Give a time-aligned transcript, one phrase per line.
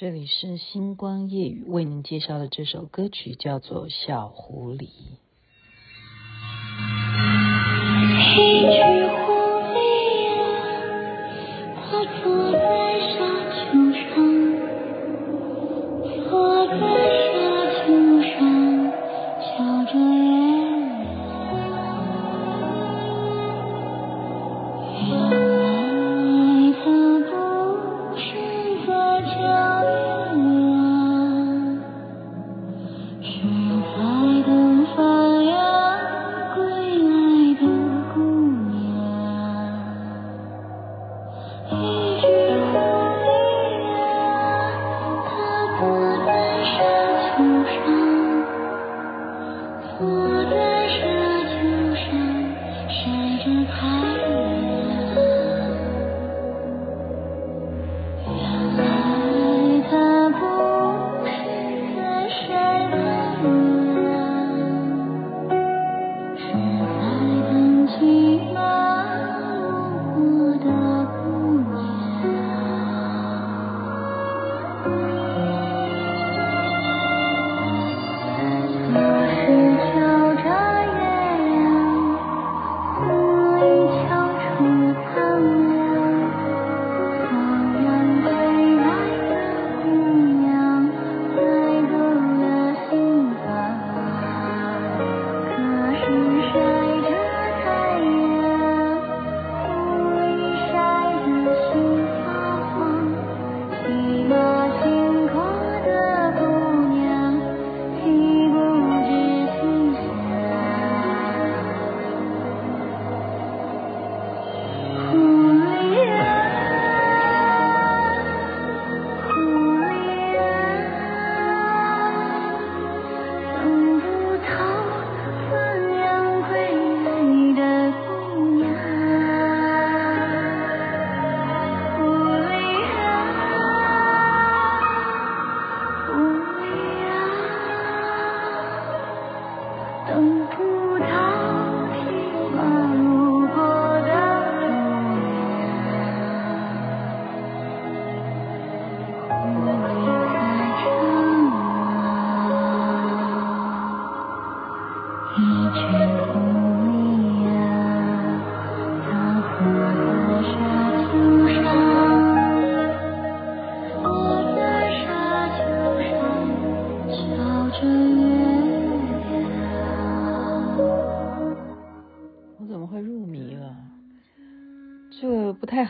[0.00, 4.84] 这里是星光夜语为您介绍的这首歌曲叫做《小狐狸》。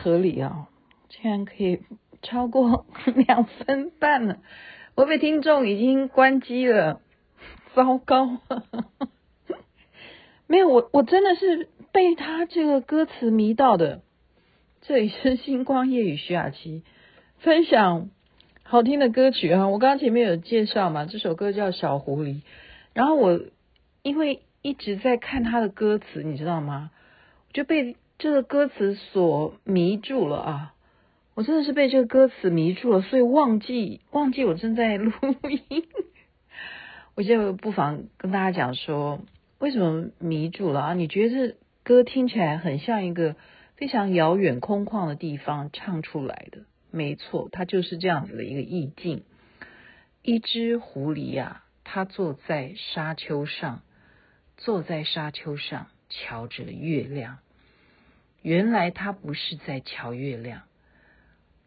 [0.01, 0.69] 合理啊！
[1.09, 1.81] 竟然可以
[2.21, 2.85] 超过
[3.27, 4.37] 两分半了，
[4.95, 7.01] 我被听众已经关机了，
[7.73, 8.37] 糟糕！
[10.47, 14.01] 没有我，我真的是被他这个歌词迷到的。
[14.81, 16.83] 这里是星光夜雨徐雅琪
[17.39, 18.09] 分享
[18.63, 19.67] 好听的歌曲啊！
[19.67, 22.35] 我刚刚前面有介绍嘛，这首歌叫《小狐狸》，
[22.93, 23.39] 然后我
[24.03, 26.91] 因为一直在看他的歌词，你知道吗？
[27.51, 27.95] 就被。
[28.19, 30.73] 这个歌词所迷住了啊！
[31.35, 35.13] 我真的是被这个歌词迷住了，所以忘记忘记我正在录
[35.49, 35.87] 音。
[37.15, 39.21] 我就不妨跟大家讲说，
[39.57, 40.93] 为什么迷住了啊？
[40.95, 43.37] 你觉得这歌听起来很像一个
[43.77, 46.63] 非常遥远空旷的地方唱出来的？
[46.91, 49.23] 没错，它就是这样子的一个意境。
[50.21, 53.81] 一只狐狸呀，它坐在沙丘上，
[54.57, 57.37] 坐在沙丘上，瞧着月亮。
[58.41, 60.63] 原来他不是在瞧月亮，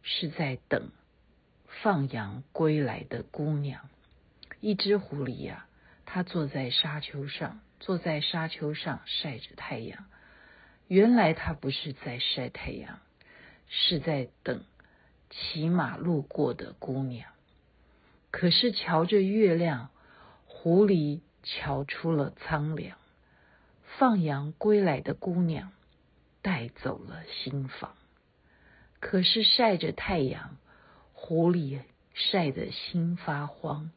[0.02, 0.90] 是在等
[1.66, 3.88] 放羊归来的姑娘。
[4.60, 5.66] 一只狐狸呀，
[6.06, 10.04] 它坐在沙丘上，坐在沙丘上晒着太阳。
[10.88, 13.00] 原来它不是在晒太阳，
[13.68, 14.64] 是在等
[15.30, 17.30] 骑马路过的姑娘。
[18.30, 19.90] 可是瞧着月亮，
[20.46, 22.96] 狐狸瞧出了苍凉。
[23.98, 25.72] 放羊归来的姑娘。
[26.42, 27.94] 带走了心房，
[28.98, 30.56] 可是晒着太阳，
[31.12, 31.80] 狐狸
[32.14, 33.92] 晒得心发慌。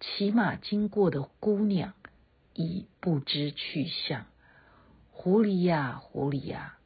[0.00, 1.94] 骑马经过的姑娘
[2.54, 4.26] 已不知去向。
[5.12, 6.76] 狐狸呀，狐狸呀，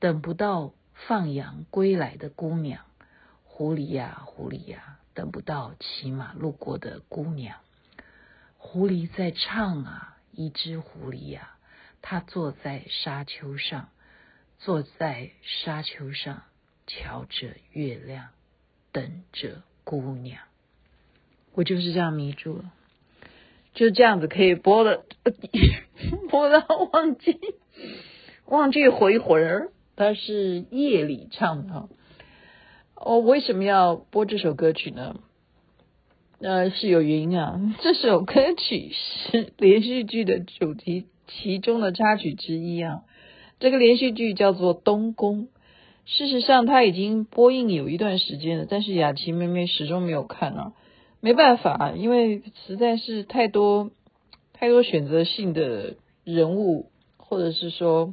[0.00, 2.84] 等不到放羊归来的姑娘。
[3.44, 7.58] 狐狸呀，狐狸呀，等不到骑马路过的姑娘。
[8.56, 11.56] 狐狸在唱啊，一只狐狸呀，
[12.02, 13.90] 它坐在沙丘上。
[14.64, 16.42] 坐在沙丘上，
[16.86, 18.28] 瞧着月亮，
[18.92, 20.40] 等着姑娘，
[21.52, 22.72] 我就是这样迷住了，
[23.74, 25.04] 就这样子可以播了，
[26.30, 27.38] 播到忘记
[28.46, 29.70] 忘记回魂儿。
[29.96, 31.88] 它是夜里唱的哈。
[32.96, 35.20] 我为什么要播这首歌曲呢？
[36.40, 37.60] 呃，是有原因啊。
[37.82, 43.02] 这首歌曲是连续剧的主题其中的插曲之一啊。
[43.64, 45.44] 这个连续剧叫做《东宫》。
[46.04, 50.72] 事实上，它已经播映有一段时间了，但是雅琪妹妹始终没有看啊。
[51.22, 53.90] 没办法，因为实在是太多
[54.52, 55.94] 太多选择性的
[56.24, 58.12] 人物，或者是说，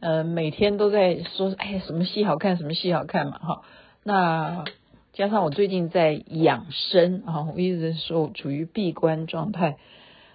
[0.00, 3.62] 呃，每天都在说，哎呀，什么戏好看，什么戏好看嘛，哈。
[4.02, 4.64] 那
[5.12, 9.76] 加上我最近在养生啊，我一直说我处于闭关状态，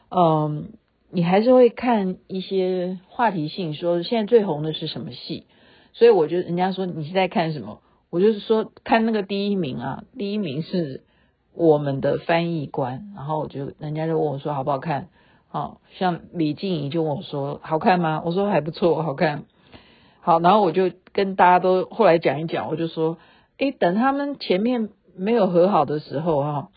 [0.10, 0.74] 嗯，
[1.10, 5.46] 你还是会看一些话题性，说现在最红的是什么戏。
[5.94, 7.82] 所以我就人家说你是在看什么？
[8.10, 11.04] 我就是说看那个第一名啊，第一名是
[11.54, 15.08] 我们的翻译官，然后我就人家就问我说好不好看？
[15.48, 18.22] 好像李静怡就问我说好看吗？
[18.26, 19.46] 我说还不错，好看。
[20.20, 23.18] 好，然后我就跟大家都后来讲一讲，我就说，
[23.58, 26.70] 诶，等他们前面没有和好的时候哈，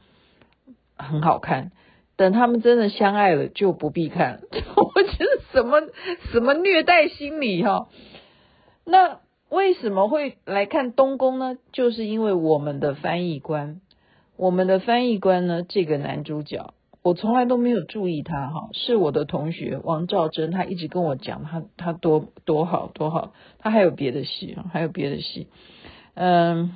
[0.96, 1.70] 很好看；
[2.18, 4.40] 等他们真的相爱了，就不必看。
[4.76, 5.80] 我觉得什么
[6.32, 7.88] 什么虐待心理哈。
[8.84, 11.56] 那为什么会来看东宫呢？
[11.72, 13.80] 就是因为我们的翻译官，
[14.36, 25.46] 我们的翻译官呢，这个男主角，我从来都没有注意他哈，是我的同学王兆珍，他一直跟我讲他他多多好多好，他还有别的戏，还有别的戏，
[26.14, 26.74] 嗯，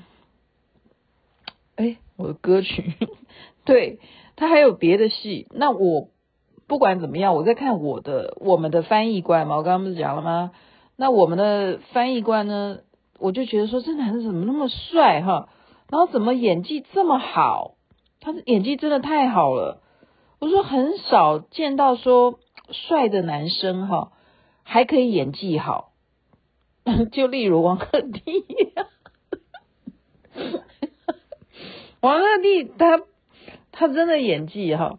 [1.75, 2.93] 哎，我的歌曲，
[3.67, 3.99] 对，
[4.37, 6.09] 他还有别的戏，那我
[6.67, 10.53] 不管怎么样，我在看我的我们的翻译官嘛，我刚刚不是讲了吗？
[10.97, 12.79] 那我们的翻译官呢？
[13.19, 15.49] 我就觉得说，这男的怎么那么帅哈？
[15.89, 17.75] 然后怎么演技这么好？
[18.21, 19.81] 他的演技真的太好了。
[20.39, 22.41] 我说很少见到说
[22.71, 24.13] 帅的男生哈，
[24.65, 25.93] 还可以演技好。
[27.13, 28.87] 就例如王鹤棣，
[32.01, 33.03] 王鹤棣他
[33.87, 34.99] 他真的演技哈，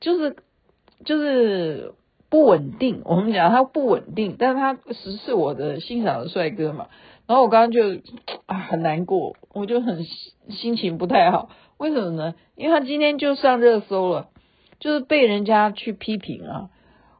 [0.00, 0.36] 就是
[1.04, 1.94] 就是。
[2.32, 6.86] 不稳定，我们讲他不稳定，但是他是是我的欣赏的帅哥嘛。
[7.26, 8.00] 然后我刚刚就
[8.46, 10.04] 啊很难过，我就很
[10.48, 11.50] 心情不太好。
[11.76, 12.36] 为什么呢？
[12.54, 14.28] 因为他今天就上热搜了，
[14.78, 16.70] 就是被人家去批评啊。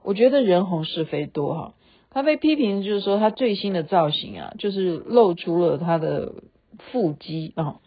[0.04, 1.74] 我觉得人红是非多哈。
[2.10, 6.34] 他被批评就是说他最新的造型啊，就是露出了他的
[6.78, 7.80] 腹肌啊，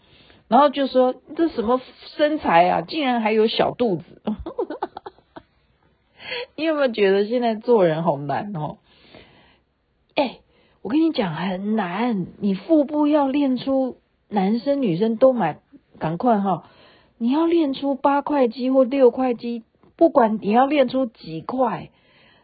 [0.48, 1.82] 然后就说这什么
[2.18, 4.22] 身材啊，竟然还有小肚子。
[6.56, 8.78] 你有没有觉得现在做人好难哦？
[10.16, 10.40] 哎，
[10.82, 13.98] 我跟你讲很难，你腹部要练出，
[14.30, 15.60] 男生女生都买，
[16.00, 16.70] 赶快哈！
[17.18, 19.64] 你要练出八块肌或六块肌，
[19.96, 21.90] 不管你要练出几块，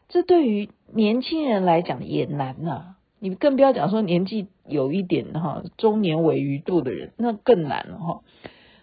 [0.07, 2.95] 这对于年轻人来讲也难呐。
[3.19, 8.21] 你更不要讲说年纪有一点哈，中年尾余度的人，那更难了哈。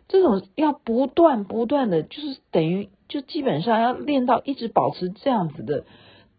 [0.09, 2.89] 这种要不断不断的就是等于。
[3.09, 5.85] 就基本上要练到一直保持这样子的，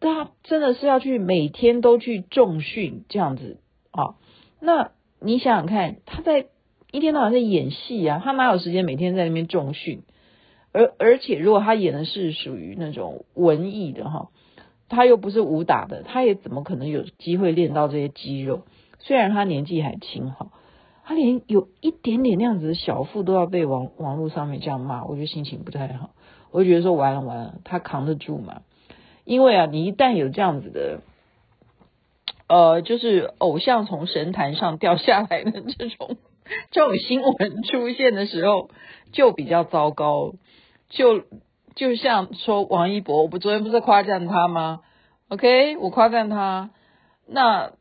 [0.01, 3.61] 他真的是要去每天都去重训这样子
[3.91, 4.15] 啊。
[4.59, 4.91] 那
[5.21, 6.47] 你想想看，他在
[6.91, 10.01] 一天到晚在演戏啊，他哪有时间每天在那边重训？
[10.73, 14.27] 而而且如果他演的是属于那种文艺的哈，
[14.89, 18.63] 他又不是武打的，他也怎么可能有机会练到这些肌肉？
[18.99, 20.51] 虽然他年纪还轻哈，
[21.05, 26.11] 他连有一点点那样子的小腹都要被网网络上面这样骂，我觉得心情不太好。
[26.51, 28.61] 我就觉得说完了完了，他扛得住吗？
[29.25, 31.01] 因为啊，你一旦有这样子的，
[32.47, 36.17] 呃，就是偶像从神坛上掉下来的这种
[36.71, 38.69] 这种新闻出现的时候，
[39.11, 40.33] 就比较糟糕。
[40.89, 41.23] 就
[41.77, 44.81] 就像说王一博，我不昨天不是夸赞他吗
[45.29, 46.71] ？OK，我夸赞他，
[47.25, 47.71] 那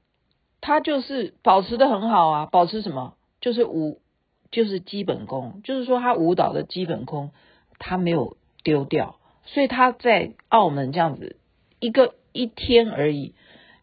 [0.61, 3.17] 他就是保持得很好啊，保持什么？
[3.41, 4.01] 就是舞，
[4.53, 7.33] 就是基本功，就是说他舞蹈的基本功，
[7.81, 8.37] 他没有。
[8.67, 11.37] 丢掉，所以他在澳门这样子
[11.79, 13.33] 一个一天而已，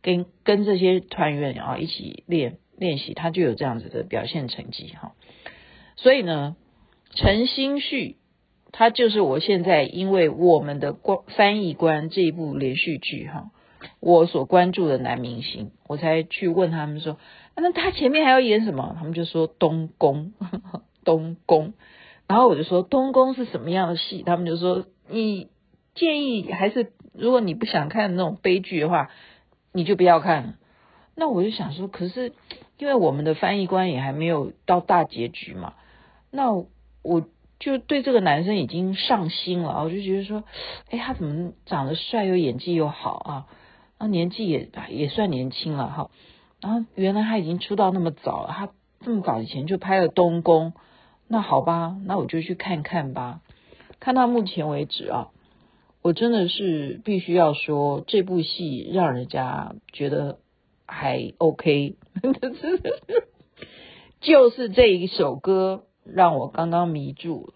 [0.02, 5.14] 跟跟这些团员啊一起练练习，他就有这样子的表现成绩哈。
[5.96, 6.58] 所以呢，
[7.16, 8.18] 陈星旭
[8.74, 13.52] 他就是我现在因为我们的关翻译官这一部连续剧哈，
[14.02, 17.18] 我所关注的男明星，我才去问他们说，
[17.56, 18.96] 那他前面还要演什么？
[18.98, 20.34] 他们就说东宫，
[21.06, 21.74] 东宫。
[22.28, 24.24] 然后我就说东宫是什么样的戏？
[24.24, 25.50] 他们就说你
[25.94, 29.12] 建议还是如果你不想看那种悲剧的话，
[29.72, 30.56] 你就不要看。
[31.16, 32.34] 那我就想说，可是
[32.80, 35.76] 因为我们的翻译官也还没有到大结局嘛，
[36.32, 36.52] 那
[37.04, 37.28] 我
[37.64, 40.44] 就对这个男生已经上心了啊，我就觉得说，
[40.90, 43.48] 哎，他怎么长得帅又演技又好啊？
[44.00, 46.12] 啊，年纪也也算年轻了哈。
[46.62, 50.72] 然后原来他已经出道那么早了，他这么早以前就拍了《东宫》，
[51.30, 53.40] 那好吧，那我就去看看吧。
[54.02, 55.30] 看到目前为止啊，
[56.02, 60.40] 我真的是必须要说，这部戏让人家觉得
[60.86, 61.96] 还 OK，
[64.20, 67.54] 就是这一首歌让我刚刚迷住了，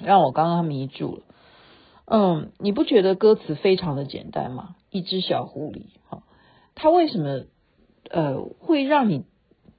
[0.00, 1.22] 让我刚刚迷住了。
[2.06, 4.76] 嗯，你不觉得歌词非常的简单吗？
[4.90, 6.22] 一只小狐狸，哈，
[6.74, 7.44] 它为什么
[8.10, 9.24] 呃会让你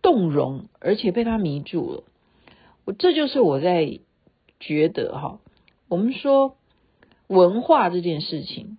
[0.01, 2.03] 动容，而且被它迷住了？
[2.85, 4.00] 我这就是我在。
[4.63, 5.39] 觉得哈，
[5.89, 6.55] 我们说
[7.25, 8.77] 文化这件事情，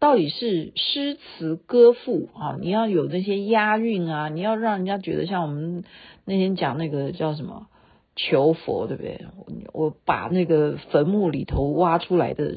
[0.00, 2.56] 到底是诗词歌赋啊？
[2.60, 5.84] 你要有那些押韵啊，你要让人家觉得像我们
[6.24, 7.68] 那天讲那个叫什么
[8.16, 9.26] 求佛，对不对？
[9.72, 12.56] 我把那个坟墓里头挖出来的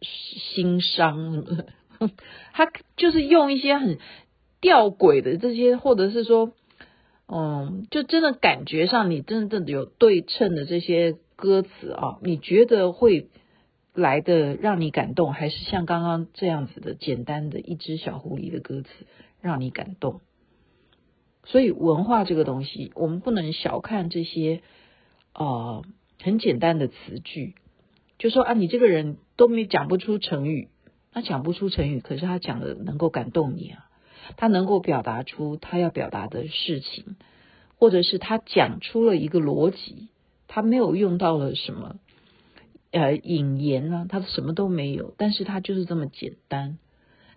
[0.00, 1.42] 心伤什
[2.00, 2.10] 么，
[2.52, 3.98] 他就是用一些很
[4.60, 6.52] 吊诡的这些，或者是说，
[7.26, 11.16] 嗯，就真的感觉上你真正的有对称的这些。
[11.36, 13.28] 歌词啊，你觉得会
[13.92, 18.88] 来的让你感动，还是像刚刚这样子的简单的一只小狐狸的歌词
[19.40, 20.20] 让你感动？
[21.44, 24.62] 所以文化这个东西，我们不能小看这些、
[25.34, 25.84] 呃、
[26.22, 27.54] 很简单的词句。
[28.18, 30.68] 就说啊，你这个人都没讲不出成语，
[31.12, 33.86] 他讲不出成语，可是他讲的能够感动你啊，
[34.36, 37.16] 他能够表达出他要表达的事情，
[37.76, 40.08] 或者是他讲出了一个逻辑。
[40.46, 41.96] 他没有用到了什么
[42.92, 46.78] 呃引言呢，他什么都没有，但是他就是这么简单，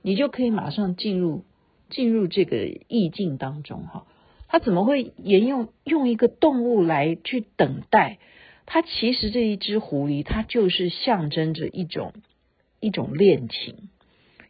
[0.03, 1.43] 你就可以马上进入
[1.89, 4.05] 进入这个意境当中哈。
[4.47, 8.19] 他怎么会沿用用一个动物来去等待？
[8.65, 12.13] 他其实这一只狐狸，它就是象征着一种
[12.79, 13.89] 一种恋情。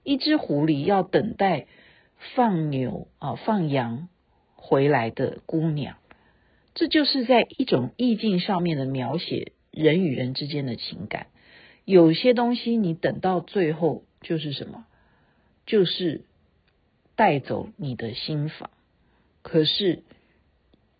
[0.04, 1.68] 一只狐狸要等待
[2.36, 4.08] 放牛啊放羊
[4.56, 5.98] 回来的姑娘。
[6.74, 11.28] 这就是在一种意境上面的描写人与人之间的情感。
[11.86, 14.86] 有些东西你等到最后就是什么？
[15.66, 16.22] 就是
[17.18, 18.70] 带走你的心房，
[19.42, 20.04] 可是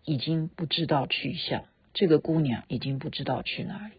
[0.04, 1.64] 已经不知道去向。
[1.94, 3.94] 这个姑娘已经不知道去哪里。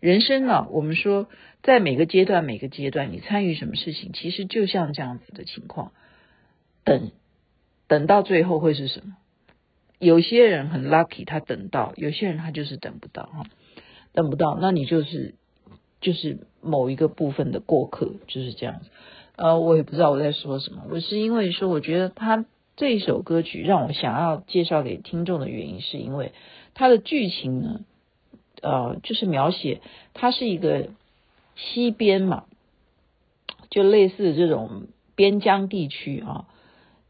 [0.00, 1.28] 人生呢，我们说
[1.62, 5.92] 在每个阶段，每个阶段你参与什么事情，其实就像这样子的情况。
[6.82, 7.12] 等
[7.86, 9.16] 等到最后会是什么？
[9.98, 13.44] 有些人很 lucky，他等到；有些人他就是等不到哈，
[14.12, 15.34] 等不到，那你就是
[16.00, 18.90] 就是某一个部分的过客，就是这样子。
[19.38, 22.44] 呃，我也不知道我在说什么，我是因为说，我觉得他
[22.76, 26.32] 这一首歌曲让我想要介绍给听众的原因，是因为
[26.74, 27.80] 它的剧情呢，
[28.62, 29.80] 呃，就是描写
[30.12, 30.88] 它是一个
[31.54, 32.46] 西边嘛，
[33.70, 36.46] 就类似这种边疆地区啊，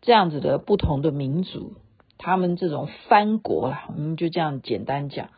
[0.02, 1.72] 这样子的不同的民族。
[2.18, 5.30] 他们这种藩国啦，我们就这样简单讲，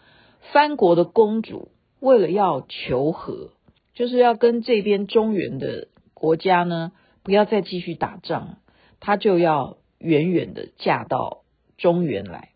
[0.52, 1.68] 藩国的公主
[2.00, 3.50] 为了要求和，
[3.94, 5.86] 就是要跟这边中原的
[6.20, 8.58] 国家呢，不要再继续打仗，
[9.00, 11.44] 她就要远远的嫁到
[11.78, 12.50] 中原来，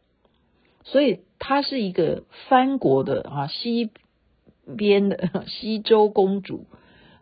[0.82, 3.90] 所以她是一个藩国的啊西
[4.76, 6.66] 边的西周公主，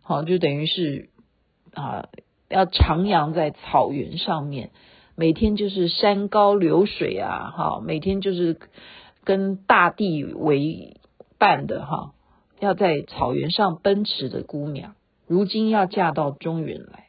[0.03, 1.11] 好，就等于是
[1.75, 2.09] 啊
[2.49, 4.73] 要徜徉在草原上面。
[5.15, 8.59] 每天就是山高流水啊，哈，每天就是
[9.25, 10.97] 跟大地为
[11.39, 12.15] 伴的哈，
[12.59, 14.97] 要在草原上奔驰的姑娘，
[15.27, 17.09] 如今要嫁到中原来，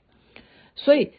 [0.75, 1.13] 所以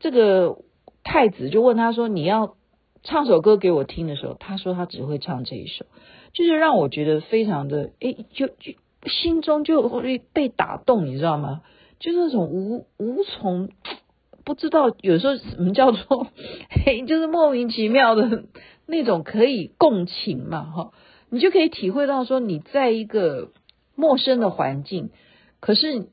[0.00, 0.58] 这个
[1.02, 2.56] 太子就问他说：“你要
[3.02, 5.86] 唱首歌给我听的时候，他说他只会唱这一首，
[6.32, 8.72] 就是让我觉得非常的诶，就就
[9.06, 11.62] 心中就会被打动，你知道吗？
[11.98, 13.70] 就是那种无无从。”
[14.46, 16.26] 不知道有时候什么叫做
[16.68, 18.44] 嘿，就是莫名其妙的
[18.84, 20.92] 那种可以共情嘛，哈，
[21.30, 23.52] 你就可以体会到说你在一个
[23.94, 25.08] 陌生的环境，
[25.64, 26.10] 可是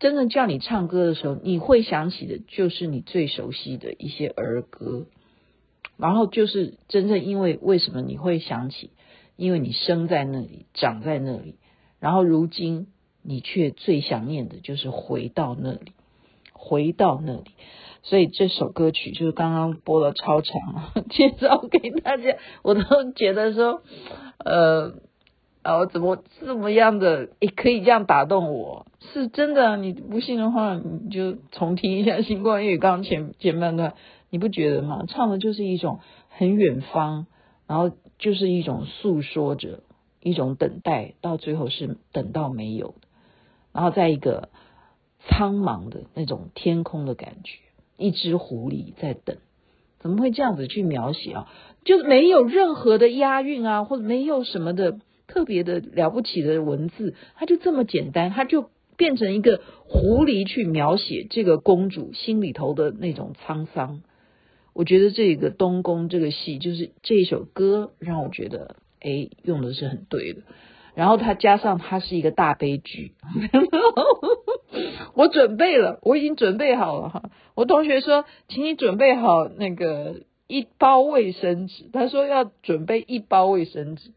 [0.00, 5.06] 真正叫你唱歌的时候，你会想起的就是你最熟悉的一些儿歌，
[5.96, 8.90] 然后就是真正因为为什么你会想起，
[9.36, 11.54] 因为你生在那里，长在那里，
[12.00, 12.88] 然后如今
[13.22, 15.92] 你却最想念的就是回到那里。
[16.52, 17.52] 回到那里，
[18.02, 23.82] 所以这首歌曲就是刚刚播了超长， 介绍给大家，我都觉得说，
[24.44, 24.94] 呃，
[25.68, 28.86] 啊，我怎么这么样的也可以这样打动我？
[29.00, 33.92] 是真的，你不信的话，你就重听一下《星光夜》刚前前半段，
[34.30, 35.04] 你不觉得吗？
[35.06, 37.26] 唱的就是一种很远方，
[37.66, 39.80] 然后就是一种诉说着，
[40.22, 42.94] 一种等待，到最后是等到没有，
[43.74, 44.48] 然后在一个
[45.26, 47.58] 苍茫的那种天空的感觉，
[47.98, 49.36] 一只狐狸在等，
[49.98, 51.48] 怎么会这样子去描写啊？
[51.84, 54.98] 就是没有任何的押韵啊，或者没有什么的
[55.28, 64.02] 特别的了不起的文字，它就这么简单，它就变成一个狐狸去描写这个公主心里头的那种沧桑。
[64.72, 70.42] 我觉得这个东宫这个戏，就是这一首歌让我觉得，哎，用的是很对的。
[70.94, 73.12] 然后它加上它是一个大悲剧，
[75.14, 77.30] 我准备了，我已经准备好了哈。
[77.54, 84.10] 我同学说，请你准备好那个一包卫生纸，他说要准备一包卫生纸。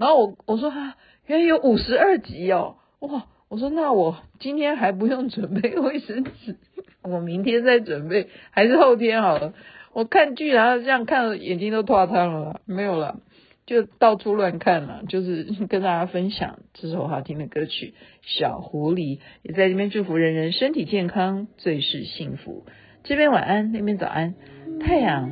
[0.00, 3.26] 然后我我说哈，原来有五十二集哦，哇！
[3.50, 6.56] 我说那我今天还不用准备卫生纸，
[7.02, 9.52] 我明天再准备，还是后天好了。
[9.92, 13.20] 我看剧，然后这样看眼睛都脱汤了，没有了，
[13.66, 15.02] 就到处乱看了。
[15.08, 17.92] 就是跟大家分享这首好听的歌曲
[18.38, 22.64] 《小狐狸》，也在这边祝福人人身体健康，最是幸福。
[23.02, 24.34] 这边晚安，那边早安，
[24.80, 25.30] 太阳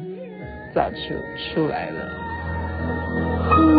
[0.75, 0.99] 早就
[1.55, 3.78] 出来了。